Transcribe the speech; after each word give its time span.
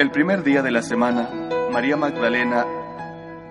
El 0.00 0.10
primer 0.10 0.42
día 0.42 0.62
de 0.62 0.70
la 0.70 0.80
semana, 0.80 1.28
María 1.70 1.94
Magdalena 1.94 2.64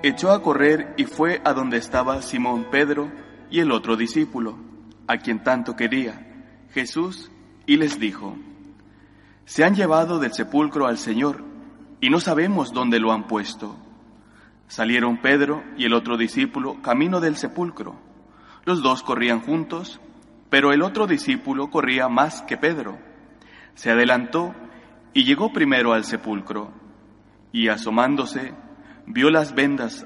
echó 0.01 0.31
a 0.31 0.41
correr 0.41 0.95
y 0.97 1.03
fue 1.03 1.43
a 1.45 1.53
donde 1.53 1.77
estaba 1.77 2.23
Simón 2.23 2.65
Pedro 2.71 3.11
y 3.51 3.59
el 3.59 3.71
otro 3.71 3.95
discípulo, 3.95 4.57
a 5.05 5.17
quien 5.17 5.43
tanto 5.43 5.75
quería, 5.75 6.65
Jesús, 6.73 7.29
y 7.67 7.77
les 7.77 7.99
dijo, 7.99 8.35
Se 9.45 9.63
han 9.63 9.75
llevado 9.75 10.17
del 10.17 10.33
sepulcro 10.33 10.87
al 10.87 10.97
Señor, 10.97 11.43
y 12.01 12.09
no 12.09 12.19
sabemos 12.19 12.73
dónde 12.73 12.99
lo 12.99 13.11
han 13.11 13.27
puesto. 13.27 13.77
Salieron 14.67 15.21
Pedro 15.21 15.63
y 15.77 15.85
el 15.85 15.93
otro 15.93 16.17
discípulo 16.17 16.81
camino 16.81 17.19
del 17.19 17.37
sepulcro. 17.37 17.95
Los 18.65 18.81
dos 18.81 19.03
corrían 19.03 19.41
juntos, 19.41 19.99
pero 20.49 20.73
el 20.73 20.81
otro 20.81 21.05
discípulo 21.05 21.69
corría 21.69 22.09
más 22.09 22.41
que 22.41 22.57
Pedro. 22.57 22.97
Se 23.75 23.91
adelantó 23.91 24.55
y 25.13 25.23
llegó 25.23 25.51
primero 25.51 25.93
al 25.93 26.03
sepulcro, 26.03 26.71
y 27.51 27.67
asomándose, 27.67 28.53
vio 29.07 29.29
las 29.29 29.55
vendas 29.55 30.05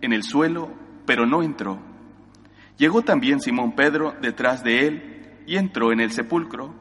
en 0.00 0.12
el 0.12 0.22
suelo, 0.22 0.72
pero 1.06 1.26
no 1.26 1.42
entró. 1.42 1.80
Llegó 2.76 3.02
también 3.02 3.40
Simón 3.40 3.72
Pedro 3.72 4.14
detrás 4.20 4.62
de 4.62 4.86
él 4.86 5.42
y 5.46 5.56
entró 5.56 5.92
en 5.92 6.00
el 6.00 6.10
sepulcro. 6.10 6.74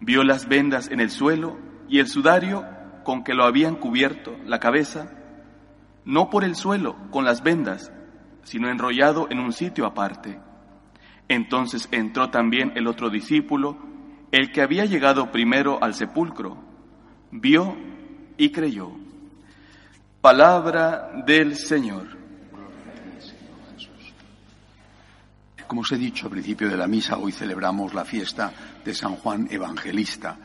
Vio 0.00 0.22
las 0.22 0.48
vendas 0.48 0.90
en 0.90 1.00
el 1.00 1.10
suelo 1.10 1.58
y 1.88 1.98
el 1.98 2.06
sudario 2.06 2.64
con 3.04 3.24
que 3.24 3.34
lo 3.34 3.44
habían 3.44 3.76
cubierto 3.76 4.36
la 4.44 4.58
cabeza, 4.58 5.10
no 6.04 6.30
por 6.30 6.44
el 6.44 6.54
suelo 6.54 6.96
con 7.10 7.24
las 7.24 7.42
vendas, 7.42 7.92
sino 8.42 8.70
enrollado 8.70 9.28
en 9.30 9.40
un 9.40 9.52
sitio 9.52 9.86
aparte. 9.86 10.40
Entonces 11.28 11.88
entró 11.92 12.30
también 12.30 12.72
el 12.76 12.86
otro 12.86 13.10
discípulo, 13.10 13.78
el 14.30 14.50
que 14.50 14.62
había 14.62 14.84
llegado 14.84 15.30
primero 15.30 15.82
al 15.82 15.94
sepulcro, 15.94 16.67
vio 17.30 17.76
y 18.36 18.50
creyó. 18.50 18.92
Palabra 20.20 21.22
del 21.26 21.56
Señor. 21.56 22.18
Como 25.66 25.82
os 25.82 25.92
he 25.92 25.98
dicho 25.98 26.26
al 26.26 26.32
principio 26.32 26.68
de 26.68 26.76
la 26.78 26.86
misa, 26.86 27.18
hoy 27.18 27.30
celebramos 27.30 27.92
la 27.92 28.04
fiesta 28.04 28.52
de 28.82 28.94
San 28.94 29.16
Juan 29.16 29.48
Evangelista. 29.50 30.38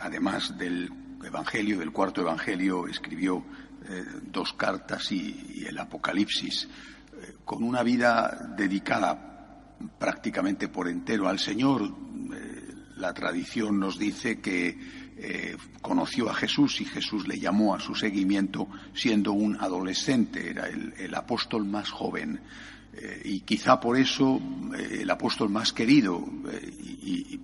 Además 0.00 0.56
del 0.56 0.90
Evangelio, 1.22 1.78
del 1.78 1.92
cuarto 1.92 2.22
Evangelio, 2.22 2.88
escribió 2.88 3.44
eh, 3.88 4.04
dos 4.22 4.54
cartas 4.54 5.12
y, 5.12 5.64
el 5.68 5.78
Apocalipsis, 5.78 6.68
eh, 7.12 7.34
con 7.44 7.62
una 7.62 7.82
vida 7.82 8.54
dedicada 8.56 9.76
prácticamente 9.98 10.68
por 10.68 10.88
entero 10.88 11.28
al 11.28 11.38
Señor. 11.38 11.82
Eh, 11.82 12.74
la 12.96 13.12
tradición 13.12 13.78
nos 13.78 13.98
dice 13.98 14.40
que 14.40 15.01
eh, 15.16 15.56
conoció 15.80 16.30
a 16.30 16.34
Jesús 16.34 16.80
y 16.80 16.84
Jesús 16.84 17.28
le 17.28 17.38
llamó 17.38 17.74
a 17.74 17.80
su 17.80 17.94
seguimiento 17.94 18.68
siendo 18.94 19.32
un 19.32 19.56
adolescente, 19.60 20.50
era 20.50 20.66
el, 20.68 21.14
apóstol 21.14 21.64
más 21.66 21.90
joven. 21.90 22.40
Eh, 22.94 23.22
y 23.24 23.40
quizá 23.40 23.78
por 23.78 23.98
eso 23.98 24.40
eh, 24.76 24.98
el 25.02 25.10
apóstol 25.10 25.50
más 25.50 25.72
querido 25.72 26.24
y, 26.80 27.40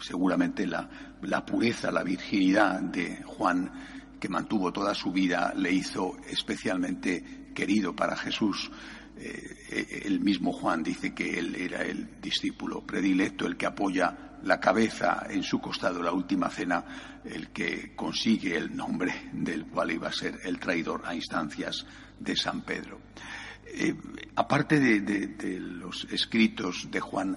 seguramente 0.00 0.66
la, 0.66 0.88
la, 1.22 1.44
pureza, 1.44 1.90
la 1.90 2.02
virginidad 2.02 2.80
de 2.80 3.22
Juan, 3.24 3.70
que 4.18 4.28
mantuvo 4.28 4.72
toda 4.72 4.94
su 4.94 5.12
vida, 5.12 5.52
le 5.54 5.72
hizo 5.72 6.16
especialmente 6.28 7.52
querido 7.54 7.94
para 7.94 8.16
Jesús. 8.16 8.70
El 9.18 10.20
mismo 10.20 10.52
Juan 10.52 10.82
dice 10.82 11.14
que 11.14 11.38
él 11.38 11.54
era 11.54 11.82
el 11.82 12.20
discípulo 12.20 12.86
predilecto, 12.86 13.46
el 13.46 13.56
que 13.56 13.66
apoya 13.66 14.26
la 14.42 14.60
cabeza 14.60 15.26
en 15.28 15.42
su 15.42 15.60
costado 15.60 16.02
la 16.02 16.12
última 16.12 16.48
cena 16.50 16.84
el 17.24 17.48
que 17.48 17.94
consigue 17.94 18.56
el 18.56 18.76
nombre 18.76 19.30
del 19.32 19.66
cual 19.66 19.90
iba 19.90 20.08
a 20.08 20.12
ser 20.12 20.38
el 20.44 20.58
traidor 20.58 21.02
a 21.04 21.14
instancias 21.14 21.84
de 22.18 22.36
San 22.36 22.62
Pedro. 22.62 23.00
Eh, 23.66 23.94
aparte 24.36 24.78
de, 24.78 25.60
los 25.60 26.06
escritos 26.10 26.88
de 26.90 27.00
Juan, 27.00 27.36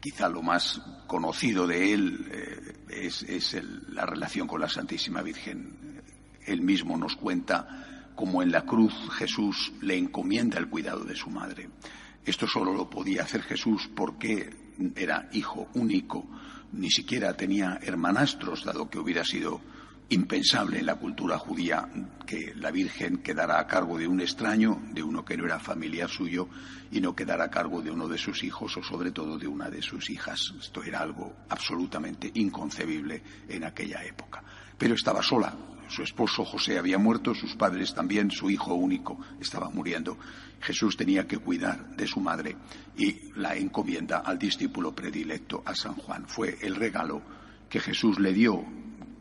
quizá 0.00 0.28
lo 0.28 0.42
más 0.42 0.80
conocido 1.06 1.66
de 1.66 1.94
él 1.94 2.28
eh, 2.90 3.08
es, 3.08 3.56
la 3.88 4.04
relación 4.04 4.46
con 4.46 4.60
la 4.60 4.68
Santísima 4.68 5.22
Virgen. 5.22 6.02
Él 6.44 6.60
mismo 6.62 6.96
nos 6.96 7.16
cuenta 7.16 7.99
cómo 8.20 8.42
en 8.42 8.52
la 8.52 8.66
cruz 8.66 8.92
Jesús 9.16 9.72
le 9.80 9.96
encomienda 9.96 10.58
el 10.58 10.68
cuidado 10.68 11.04
de 11.04 11.16
su 11.16 11.30
madre. 11.30 11.70
Esto 12.22 12.46
solo 12.46 12.74
lo 12.74 12.90
podía 12.90 13.22
hacer 13.22 13.40
Jesús 13.40 13.88
porque 13.96 14.50
era 14.94 15.30
hijo 15.32 15.68
único, 15.72 16.26
ni 16.72 16.90
siquiera 16.90 17.34
tenía 17.34 17.78
hermanastros, 17.80 18.62
dado 18.62 18.90
que 18.90 18.98
hubiera 18.98 19.24
sido 19.24 19.62
impensable 20.10 20.80
en 20.80 20.86
la 20.86 20.96
cultura 20.96 21.38
judía 21.38 21.88
que 22.26 22.52
la 22.56 22.70
Virgen 22.70 23.22
quedara 23.22 23.58
a 23.58 23.66
cargo 23.66 23.96
de 23.96 24.06
un 24.06 24.20
extraño, 24.20 24.82
de 24.92 25.02
uno 25.02 25.24
que 25.24 25.38
no 25.38 25.46
era 25.46 25.58
familiar 25.58 26.10
suyo, 26.10 26.46
y 26.90 27.00
no 27.00 27.16
quedara 27.16 27.44
a 27.44 27.50
cargo 27.50 27.80
de 27.80 27.90
uno 27.90 28.06
de 28.06 28.18
sus 28.18 28.44
hijos 28.44 28.76
o 28.76 28.82
sobre 28.82 29.12
todo 29.12 29.38
de 29.38 29.46
una 29.46 29.70
de 29.70 29.80
sus 29.80 30.10
hijas. 30.10 30.52
Esto 30.60 30.82
era 30.82 31.00
algo 31.00 31.36
absolutamente 31.48 32.30
inconcebible 32.34 33.22
en 33.48 33.64
aquella 33.64 34.04
época. 34.04 34.44
Pero 34.80 34.94
estaba 34.94 35.22
sola. 35.22 35.54
Su 35.88 36.02
esposo 36.02 36.42
José 36.42 36.78
había 36.78 36.96
muerto, 36.96 37.34
sus 37.34 37.54
padres 37.54 37.92
también, 37.92 38.30
su 38.30 38.48
hijo 38.48 38.72
único 38.74 39.18
estaba 39.38 39.68
muriendo. 39.68 40.16
Jesús 40.58 40.96
tenía 40.96 41.26
que 41.26 41.36
cuidar 41.36 41.96
de 41.96 42.06
su 42.06 42.18
madre 42.20 42.56
y 42.96 43.30
la 43.36 43.56
encomienda 43.56 44.20
al 44.20 44.38
discípulo 44.38 44.94
predilecto, 44.94 45.62
a 45.66 45.74
San 45.74 45.96
Juan. 45.96 46.26
Fue 46.26 46.56
el 46.62 46.76
regalo 46.76 47.20
que 47.68 47.78
Jesús 47.78 48.18
le 48.18 48.32
dio, 48.32 48.64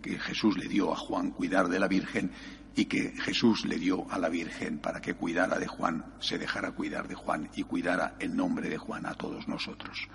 que 0.02 0.18
Jesús 0.18 0.58
le 0.58 0.70
dio 0.70 0.94
a 0.94 0.96
Juan 0.96 1.32
cuidar 1.32 1.68
de 1.68 1.80
la 1.80 1.90
Virgen 1.90 2.32
y 2.74 2.86
que 2.86 3.12
Jesús 3.18 3.66
le 3.66 3.78
dio 3.78 4.10
a 4.10 4.18
la 4.18 4.30
Virgen 4.30 4.80
para 4.80 5.02
que 5.02 5.16
cuidara 5.16 5.60
de 5.60 5.68
Juan, 5.68 6.06
se 6.20 6.38
dejara 6.38 6.72
cuidar 6.72 7.10
de 7.10 7.16
Juan 7.16 7.50
y 7.56 7.64
cuidara 7.64 8.16
en 8.20 8.38
nombre 8.38 8.70
de 8.70 8.78
Juan 8.78 9.06
a 9.06 9.14
todos 9.16 9.50
nosotros. 9.50 10.08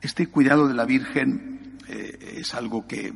Este 0.00 0.28
cuidado 0.28 0.68
de 0.68 0.74
la 0.74 0.86
Virgen 0.86 1.76
eh, 1.86 2.36
es 2.38 2.54
algo 2.54 2.86
que 2.86 3.12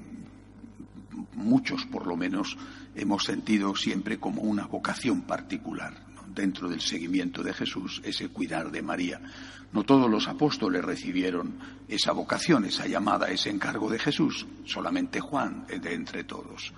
muchos, 1.37 1.85
por 1.87 2.07
lo 2.07 2.17
menos, 2.17 2.57
hemos 2.95 3.25
sentido 3.25 3.75
siempre 3.77 4.19
como 4.19 4.43
una 4.43 4.67
vocación 4.67 5.23
particular 5.23 5.95
dentro 6.35 6.69
del 6.69 6.81
seguimiento 6.81 7.43
de 7.43 7.55
Jesús 7.55 8.01
ese 8.05 8.29
cuidar 8.29 8.71
de 8.71 8.83
María. 8.83 9.21
No 9.73 9.83
todos 9.83 10.11
los 10.11 10.29
apóstoles 10.29 10.85
recibieron 10.85 11.59
esa 11.89 12.13
vocación, 12.13 12.65
esa 12.65 12.87
llamada, 12.87 13.29
ese 13.31 13.51
encargo 13.51 13.91
de 13.91 13.99
Jesús, 13.99 14.47
solamente 14.65 15.21
Juan 15.21 15.67
de 15.67 15.95
entre 15.95 16.25
todos. 16.25 16.73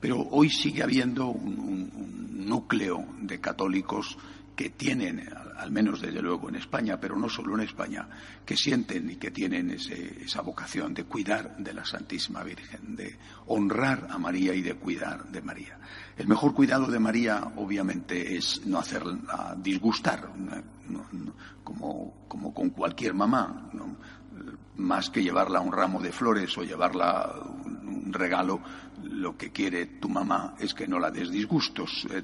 Pero 0.00 0.20
hoy 0.30 0.50
sigue 0.50 0.82
habiendo 0.82 1.28
un, 1.28 2.12
núcleo 2.46 3.06
de 3.20 3.40
católicos 3.40 4.18
que 4.62 4.70
tienen, 4.70 5.28
al 5.56 5.72
menos 5.72 6.00
desde 6.00 6.22
luego 6.22 6.48
en 6.48 6.54
España, 6.54 6.96
pero 7.00 7.16
no 7.16 7.28
solo 7.28 7.56
en 7.56 7.62
España, 7.62 8.08
que 8.46 8.56
sienten 8.56 9.10
y 9.10 9.16
que 9.16 9.32
tienen 9.32 9.70
esa 9.70 10.40
vocación 10.40 10.94
de 10.94 11.02
cuidar 11.02 11.56
de 11.56 11.74
la 11.74 11.84
Santísima 11.84 12.44
Virgen, 12.44 12.94
de 12.94 13.18
honrar 13.46 14.06
a 14.08 14.18
María 14.18 14.54
y 14.54 14.62
de 14.62 14.74
cuidar 14.74 15.24
de 15.24 15.42
María. 15.42 15.80
El 16.16 16.28
mejor 16.28 16.54
cuidado 16.54 16.86
de 16.86 17.00
María, 17.00 17.42
obviamente, 17.56 18.36
es 18.36 18.64
no 18.64 18.78
hacerla 18.78 19.56
disgustar, 19.58 20.30
como, 21.64 22.26
como, 22.28 22.54
con 22.54 22.70
cualquier 22.70 23.14
mamá. 23.14 23.68
Más 24.76 25.10
que 25.10 25.24
llevarla 25.24 25.58
un 25.58 25.72
ramo 25.72 26.00
de 26.00 26.12
flores 26.12 26.56
o 26.56 26.62
llevarla 26.62 27.34
un 27.64 28.12
regalo, 28.12 28.60
lo 29.02 29.36
que 29.36 29.50
quiere 29.50 29.86
tu 29.86 30.08
mamá 30.08 30.54
es 30.60 30.72
que 30.72 30.86
no 30.86 31.00
la 31.00 31.10
des 31.10 31.32
disgustos. 31.32 32.06
Eh, 32.10 32.22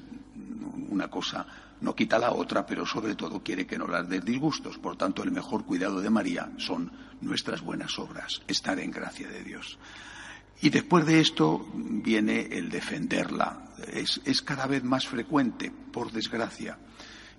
una 0.89 1.07
cosa 1.07 1.45
no 1.81 1.95
quita 1.95 2.19
la 2.19 2.31
otra, 2.31 2.65
pero 2.65 2.85
sobre 2.85 3.15
todo 3.15 3.41
quiere 3.41 3.65
que 3.65 3.77
no 3.77 3.87
la 3.87 4.03
des 4.03 4.23
disgustos. 4.23 4.77
Por 4.77 4.97
tanto, 4.97 5.23
el 5.23 5.31
mejor 5.31 5.65
cuidado 5.65 6.01
de 6.01 6.09
María 6.09 6.51
son 6.57 6.91
nuestras 7.21 7.61
buenas 7.61 7.97
obras, 7.99 8.41
estar 8.47 8.79
en 8.79 8.91
gracia 8.91 9.27
de 9.27 9.43
Dios. 9.43 9.77
Y 10.61 10.69
después 10.69 11.05
de 11.05 11.21
esto 11.21 11.65
viene 11.73 12.41
el 12.51 12.69
defenderla. 12.69 13.69
Es, 13.93 14.41
cada 14.41 14.67
vez 14.67 14.83
más 14.83 15.07
frecuente, 15.07 15.71
por 15.71 16.11
desgracia, 16.11 16.77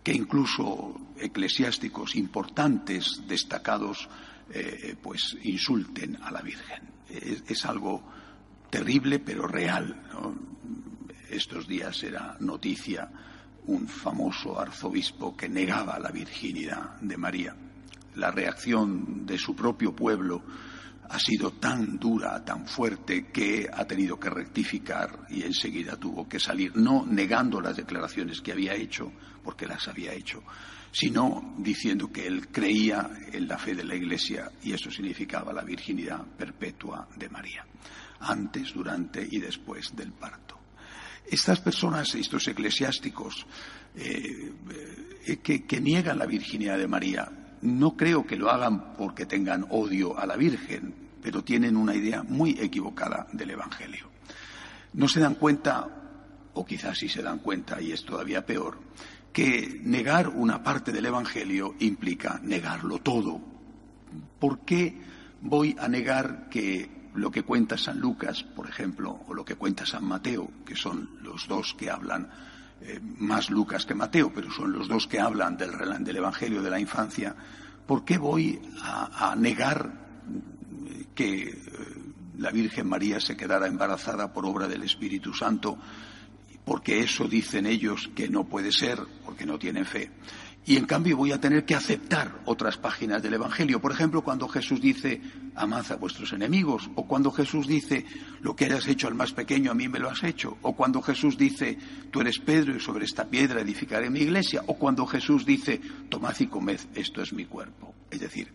que 0.03 0.13
incluso 0.13 0.99
eclesiásticos 1.19 2.17
importantes, 2.17 3.23
destacados, 3.29 4.09
eh, 4.51 4.97
pues 5.03 5.37
insulten 5.43 6.17
a 6.23 6.31
la 6.31 6.41
Virgen. 6.41 6.89
Es, 7.11 7.67
algo 7.67 8.03
terrible, 8.71 9.19
pero 9.19 9.47
real. 9.47 10.03
Estos 11.29 11.69
días 11.69 12.03
era 12.03 12.37
noticia 12.41 13.11
un 13.67 13.87
famoso 13.87 14.59
arzobispo 14.59 15.37
que 15.37 15.49
negaba 15.49 15.99
la 15.99 16.11
virginidad 16.11 17.01
de 17.01 17.17
María. 17.17 17.55
La 18.17 18.31
reacción 18.31 19.25
de 19.27 19.39
su 19.39 19.55
propio 19.55 19.95
pueblo 19.95 20.43
ha 21.11 21.19
sido 21.19 21.53
tan 21.53 21.99
dura, 21.99 22.45
tan 22.45 22.67
fuerte, 22.67 23.27
que 23.33 23.69
ha 23.73 23.85
tenido 23.85 24.19
que 24.19 24.31
rectificar 24.31 25.27
y 25.29 25.43
enseguida 25.43 25.97
tuvo 25.97 26.29
que 26.29 26.39
salir, 26.39 26.77
no 26.77 27.05
negando 27.05 27.61
las 27.61 27.77
declaraciones 27.77 28.41
que 28.41 28.53
había 28.53 28.75
hecho, 28.75 29.13
porque 29.43 29.67
las 29.67 29.89
había 29.89 30.13
hecho, 30.13 30.43
sino 30.93 31.57
diciendo 31.59 32.13
que 32.13 32.29
él 32.29 32.49
creía 32.49 33.11
en 33.33 33.49
la 33.49 33.59
fe 33.59 33.75
de 33.75 33.85
la 33.85 33.97
Iglesia 33.97 34.53
y 34.63 34.73
eso 34.73 34.89
significaba 34.91 35.53
la 35.53 35.65
virginidad 35.65 36.25
perpetua 36.25 37.09
de 37.17 37.29
María, 37.29 37.67
antes, 38.21 38.73
durante 38.73 39.27
y 39.29 39.41
después 39.41 39.95
del 39.97 40.13
parto. 40.13 40.60
Estas 41.27 41.61
personas, 41.61 42.15
estos 42.15 42.47
eclesiásticos, 42.49 43.47
eh, 43.97 44.53
eh, 45.27 45.37
que, 45.39 45.81
niegan 45.81 46.19
la 46.19 46.27
virginidad 46.27 46.79
de 46.79 46.89
María, 46.89 47.31
no 47.63 47.97
creo 47.97 48.27
que 48.27 48.37
lo 48.37 48.51
hagan 48.51 48.95
porque 48.95 49.27
tengan 49.27 49.67
odio 49.71 50.19
a 50.19 50.27
la 50.27 50.37
Virgen, 50.37 50.95
pero 51.23 51.45
tienen 51.45 51.77
una 51.77 51.95
idea 51.95 52.23
muy 52.23 52.59
equivocada 52.61 53.27
del 53.33 53.51
Evangelio. 53.51 54.11
No 54.95 55.09
se 55.09 55.21
dan 55.21 55.35
cuenta, 55.35 55.89
o 56.55 56.65
quizás 56.65 56.99
sí 56.99 57.09
se 57.09 57.23
dan 57.23 57.39
cuenta, 57.39 57.81
y 57.81 57.93
es 57.93 58.05
todavía 58.05 58.45
peor, 58.45 58.79
que 59.33 59.81
negar 59.85 60.29
una 60.29 60.63
parte 60.63 60.91
del 60.91 61.07
Evangelio 61.07 61.77
implica 61.81 62.41
negarlo 62.43 62.99
todo. 62.99 63.41
¿Por 64.39 64.61
qué 64.65 65.01
voy 65.43 65.77
a 65.79 65.89
negar 65.89 66.49
que 66.49 67.00
lo 67.15 67.31
que 67.31 67.43
cuenta 67.43 67.77
San 67.77 67.99
Lucas, 67.99 68.43
por 68.43 68.69
ejemplo, 68.69 69.21
o 69.27 69.35
lo 69.35 69.45
que 69.45 69.57
cuenta 69.57 69.87
San 69.87 70.05
Mateo, 70.05 70.51
que 70.65 70.77
son 70.77 71.19
los 71.23 71.49
dos 71.49 71.75
que 71.75 71.91
hablan, 71.91 72.29
eh, 72.81 73.01
más 73.19 73.51
Lucas 73.51 73.85
que 73.85 73.95
Mateo, 73.95 74.33
pero 74.33 74.51
son 74.51 74.73
los 74.73 74.89
dos 74.89 75.07
que 75.07 75.21
hablan 75.21 75.57
del, 75.57 75.73
del 76.05 76.17
Evangelio 76.17 76.63
de 76.63 76.71
la 76.71 76.81
infancia, 76.81 77.35
¿por 77.87 78.05
qué 78.05 78.19
voy 78.19 78.61
a, 78.83 79.35
negar 79.37 79.93
que 81.15 81.49
eh, 81.49 81.57
la 82.39 82.51
Virgen 82.51 82.89
María 82.89 83.21
se 83.21 83.37
quedara 83.37 83.67
embarazada 83.67 84.33
por 84.33 84.47
obra 84.47 84.69
del 84.69 84.85
Espíritu 84.85 85.35
Santo? 85.35 85.77
Porque 86.65 87.01
eso 87.01 87.27
dicen 87.27 87.67
ellos 87.67 88.11
que 88.15 88.29
no 88.29 88.45
puede 88.45 88.71
ser, 88.71 89.01
porque 89.25 89.45
no 89.45 89.59
tienen 89.59 89.85
fe 89.85 90.11
y 90.67 90.77
en 90.77 90.85
cambio 90.85 91.17
voy 91.17 91.33
a 91.33 91.41
tener 91.41 91.65
que 91.65 91.75
aceptar 91.75 92.43
otras 92.45 92.77
páginas 92.77 93.23
del 93.23 93.35
Evangelio. 93.35 93.81
Por 93.81 93.93
ejemplo, 93.93 94.23
cuando 94.23 94.47
Jesús 94.47 94.81
dice, 94.81 95.21
amad 95.55 95.91
a 95.91 95.97
vuestros 95.97 96.33
enemigos, 96.33 96.91
o 96.95 97.07
cuando 97.07 97.31
Jesús 97.31 97.67
dice, 97.67 98.05
lo 98.41 98.55
que 98.55 98.67
hayas 98.67 98.87
hecho 98.87 99.09
al 99.09 99.15
más 99.15 99.33
pequeño, 99.33 99.71
a 99.71 99.75
mí 99.75 99.89
me 99.89 99.99
lo 99.99 100.11
has 100.11 100.23
hecho, 100.23 100.59
o 100.63 100.77
cuando 100.77 101.01
Jesús 101.01 101.39
dice, 101.39 101.79
tú 102.11 102.21
eres 102.21 102.39
Pedro 102.39 102.77
y 102.77 102.81
sobre 102.81 103.07
esta 103.07 103.25
piedra 103.25 103.63
edificaré 103.63 104.11
mi 104.11 104.21
iglesia, 104.21 104.63
o 104.67 104.75
cuando 104.75 105.07
Jesús 105.07 105.47
dice, 105.47 105.81
tomad 106.09 106.35
y 106.39 106.47
comed, 106.47 106.81
esto 106.95 107.23
es 107.23 107.33
mi 107.33 107.47
cuerpo. 107.47 107.95
Es 108.11 108.21
decir, 108.21 108.53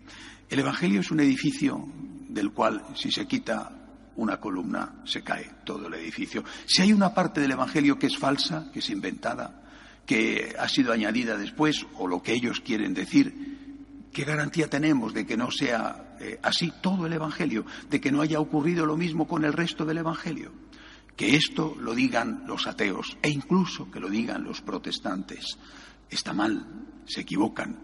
el 0.50 0.60
Evangelio 0.60 1.02
es 1.02 1.10
un 1.10 1.22
edificio 1.22 1.88
del 2.30 2.52
cual, 2.52 2.84
si 2.96 3.12
se 3.12 3.26
quita 3.26 3.72
una 4.18 4.40
columna, 4.40 5.02
se 5.06 5.24
cae 5.24 5.52
todo 5.66 5.88
el 5.88 5.96
edificio. 5.96 6.44
Si 6.66 6.82
hay 6.82 6.94
una 6.94 7.14
parte 7.14 7.42
del 7.42 7.52
Evangelio 7.52 7.98
que 7.98 8.08
es 8.08 8.18
falsa, 8.18 8.70
que 8.72 8.80
es 8.80 8.90
inventada, 8.90 9.65
que 10.06 10.56
ha 10.58 10.68
sido 10.70 10.92
añadida 10.92 11.38
después 11.38 11.86
o 11.96 12.08
lo 12.08 12.22
que 12.22 12.34
ellos 12.34 12.62
quieren 12.62 12.94
decir, 12.94 14.08
¿qué 14.14 14.24
garantía 14.24 14.70
tenemos 14.70 15.14
de 15.14 15.26
que 15.26 15.38
no 15.38 15.52
sea 15.52 16.18
eh, 16.20 16.40
así 16.44 16.72
todo 16.82 17.06
el 17.06 17.14
Evangelio, 17.14 17.66
de 17.90 18.00
que 18.00 18.12
no 18.12 18.22
haya 18.22 18.40
ocurrido 18.40 18.86
lo 18.86 18.98
mismo 18.98 19.28
con 19.28 19.46
el 19.46 19.54
resto 19.54 19.86
del 19.86 19.98
Evangelio? 19.98 20.52
Que 21.16 21.36
esto 21.36 21.76
lo 21.80 21.96
digan 21.96 22.44
los 22.46 22.68
ateos 22.68 23.18
e 23.22 23.30
incluso 23.30 23.90
que 23.90 24.00
lo 24.00 24.10
digan 24.10 24.44
los 24.44 24.62
protestantes. 24.62 25.58
Está 26.10 26.34
mal, 26.34 26.66
se 27.06 27.22
equivocan, 27.22 27.80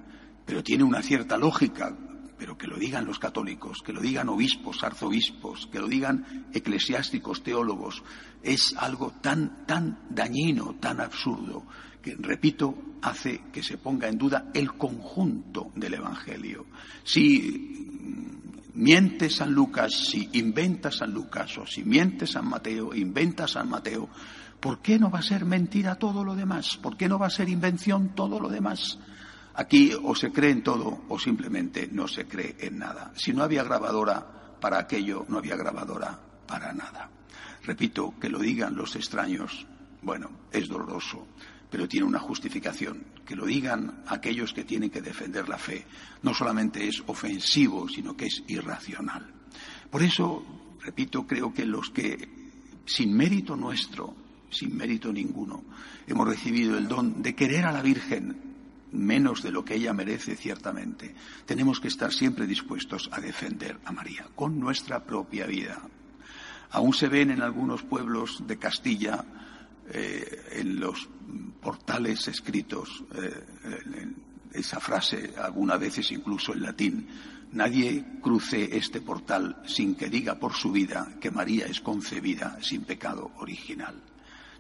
pero 0.45 0.63
tiene 0.63 0.83
una 0.83 1.01
cierta 1.01 1.37
lógica, 1.37 1.95
pero 2.41 2.57
que 2.57 2.65
lo 2.65 2.75
digan 2.75 3.05
los 3.05 3.19
católicos, 3.19 3.83
que 3.85 3.93
lo 3.93 4.01
digan 4.01 4.27
obispos, 4.27 4.83
arzobispos, 4.83 5.67
que 5.71 5.77
lo 5.77 5.87
digan 5.87 6.47
eclesiásticos, 6.51 7.43
teólogos, 7.43 8.01
es 8.41 8.73
algo 8.79 9.13
tan, 9.21 9.67
tan 9.67 9.99
dañino, 10.09 10.73
tan 10.79 11.01
absurdo, 11.01 11.67
que, 12.01 12.15
repito, 12.15 12.75
hace 13.03 13.43
que 13.53 13.61
se 13.61 13.77
ponga 13.77 14.07
en 14.07 14.17
duda 14.17 14.49
el 14.55 14.73
conjunto 14.73 15.71
del 15.75 15.93
Evangelio. 15.93 16.65
Si 17.03 18.71
miente 18.73 19.29
San 19.29 19.53
Lucas, 19.53 19.91
si 19.93 20.27
inventa 20.33 20.89
San 20.89 21.13
Lucas, 21.13 21.59
o 21.59 21.67
si 21.67 21.83
miente 21.83 22.25
San 22.25 22.49
Mateo, 22.49 22.95
inventa 22.95 23.47
San 23.47 23.69
Mateo, 23.69 24.09
¿por 24.59 24.81
qué 24.81 24.97
no 24.97 25.11
va 25.11 25.19
a 25.19 25.21
ser 25.21 25.45
mentira 25.45 25.93
todo 25.99 26.23
lo 26.23 26.35
demás? 26.35 26.75
¿Por 26.77 26.97
qué 26.97 27.07
no 27.07 27.19
va 27.19 27.27
a 27.27 27.29
ser 27.29 27.49
invención 27.49 28.15
todo 28.15 28.39
lo 28.39 28.49
demás? 28.49 28.97
Aquí 29.55 29.91
o 30.01 30.15
se 30.15 30.31
cree 30.31 30.51
en 30.51 30.63
todo 30.63 31.03
o 31.09 31.19
simplemente 31.19 31.89
no 31.91 32.07
se 32.07 32.25
cree 32.25 32.55
en 32.59 32.79
nada. 32.79 33.11
Si 33.15 33.33
no 33.33 33.43
había 33.43 33.63
grabadora 33.63 34.57
para 34.59 34.79
aquello, 34.79 35.25
no 35.27 35.39
había 35.39 35.57
grabadora 35.57 36.17
para 36.47 36.73
nada. 36.73 37.09
Repito, 37.63 38.13
que 38.19 38.29
lo 38.29 38.39
digan 38.39 38.75
los 38.75 38.95
extraños, 38.95 39.65
bueno, 40.01 40.29
es 40.51 40.67
doloroso, 40.67 41.27
pero 41.69 41.87
tiene 41.87 42.05
una 42.05 42.19
justificación. 42.19 43.03
Que 43.25 43.35
lo 43.35 43.45
digan 43.45 44.03
aquellos 44.07 44.53
que 44.53 44.63
tienen 44.63 44.89
que 44.89 45.01
defender 45.01 45.47
la 45.47 45.57
fe 45.57 45.85
no 46.23 46.33
solamente 46.33 46.87
es 46.87 47.03
ofensivo, 47.07 47.87
sino 47.87 48.15
que 48.15 48.25
es 48.25 48.43
irracional. 48.47 49.33
Por 49.89 50.01
eso, 50.01 50.43
repito, 50.81 51.27
creo 51.27 51.53
que 51.53 51.65
los 51.65 51.89
que, 51.89 52.29
sin 52.85 53.13
mérito 53.15 53.55
nuestro, 53.55 54.15
sin 54.49 54.75
mérito 54.75 55.11
ninguno, 55.11 55.63
hemos 56.07 56.27
recibido 56.27 56.77
el 56.77 56.87
don 56.87 57.21
de 57.21 57.35
querer 57.35 57.65
a 57.65 57.71
la 57.71 57.81
Virgen 57.81 58.51
menos 58.91 59.41
de 59.41 59.51
lo 59.51 59.63
que 59.63 59.75
ella 59.75 59.93
merece 59.93 60.35
ciertamente, 60.35 61.15
tenemos 61.45 61.79
que 61.79 61.87
estar 61.87 62.11
siempre 62.11 62.47
dispuestos 62.47 63.09
a 63.11 63.19
defender 63.19 63.77
a 63.85 63.91
María 63.91 64.27
con 64.35 64.59
nuestra 64.59 65.03
propia 65.03 65.45
vida. 65.45 65.81
Aún 66.71 66.93
se 66.93 67.07
ven 67.07 67.31
en 67.31 67.41
algunos 67.41 67.83
pueblos 67.83 68.43
de 68.47 68.57
Castilla 68.57 69.23
eh, 69.89 70.43
en 70.53 70.79
los 70.79 71.09
portales 71.61 72.27
escritos 72.27 73.03
eh, 73.15 74.13
esa 74.53 74.79
frase, 74.79 75.33
algunas 75.37 75.79
veces 75.79 76.11
incluso 76.11 76.53
en 76.53 76.61
latín, 76.61 77.07
nadie 77.53 78.03
cruce 78.21 78.77
este 78.77 79.01
portal 79.01 79.61
sin 79.65 79.95
que 79.95 80.09
diga 80.09 80.35
por 80.35 80.53
su 80.53 80.71
vida 80.71 81.15
que 81.19 81.31
María 81.31 81.65
es 81.65 81.81
concebida 81.81 82.57
sin 82.61 82.83
pecado 82.83 83.31
original. 83.37 84.10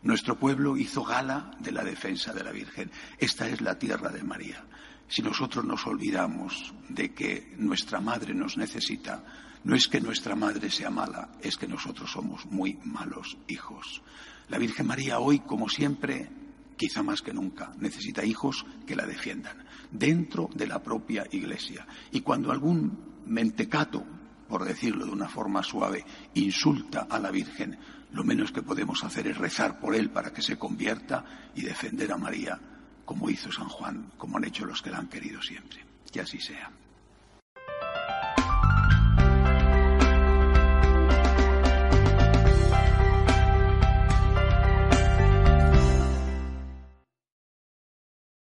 Nuestro 0.03 0.37
pueblo 0.37 0.77
hizo 0.77 1.03
gala 1.03 1.51
de 1.59 1.71
la 1.71 1.83
defensa 1.83 2.33
de 2.33 2.43
la 2.43 2.51
Virgen. 2.51 2.89
Esta 3.19 3.47
es 3.47 3.61
la 3.61 3.77
tierra 3.77 4.09
de 4.09 4.23
María. 4.23 4.63
Si 5.07 5.21
nosotros 5.21 5.63
nos 5.65 5.85
olvidamos 5.85 6.73
de 6.89 7.13
que 7.13 7.53
nuestra 7.57 8.01
madre 8.01 8.33
nos 8.33 8.57
necesita, 8.57 9.23
no 9.63 9.75
es 9.75 9.87
que 9.87 10.01
nuestra 10.01 10.35
madre 10.35 10.71
sea 10.71 10.89
mala, 10.89 11.29
es 11.41 11.57
que 11.57 11.67
nosotros 11.67 12.11
somos 12.11 12.45
muy 12.47 12.79
malos 12.83 13.37
hijos. 13.47 14.01
La 14.49 14.57
Virgen 14.57 14.87
María 14.87 15.19
hoy, 15.19 15.39
como 15.39 15.69
siempre, 15.69 16.29
quizá 16.75 17.03
más 17.03 17.21
que 17.21 17.33
nunca, 17.33 17.71
necesita 17.77 18.25
hijos 18.25 18.65
que 18.87 18.95
la 18.95 19.05
defiendan 19.05 19.65
dentro 19.91 20.49
de 20.55 20.65
la 20.65 20.81
propia 20.81 21.27
Iglesia. 21.31 21.85
Y 22.11 22.21
cuando 22.21 22.51
algún 22.51 23.21
mentecato, 23.27 24.03
por 24.49 24.65
decirlo 24.65 25.05
de 25.05 25.11
una 25.11 25.29
forma 25.29 25.61
suave, 25.61 26.03
insulta 26.33 27.07
a 27.09 27.19
la 27.19 27.29
Virgen, 27.29 27.77
lo 28.11 28.23
menos 28.23 28.51
que 28.51 28.61
podemos 28.61 29.03
hacer 29.03 29.27
es 29.27 29.37
rezar 29.37 29.79
por 29.79 29.95
él 29.95 30.09
para 30.09 30.33
que 30.33 30.41
se 30.41 30.57
convierta 30.57 31.51
y 31.55 31.61
defender 31.61 32.11
a 32.11 32.17
María, 32.17 32.59
como 33.05 33.29
hizo 33.29 33.51
San 33.51 33.69
Juan, 33.69 34.11
como 34.17 34.37
han 34.37 34.45
hecho 34.45 34.65
los 34.65 34.81
que 34.81 34.89
la 34.89 34.97
han 34.97 35.07
querido 35.07 35.41
siempre. 35.41 35.85
Que 36.11 36.21
así 36.21 36.39
sea. 36.39 36.71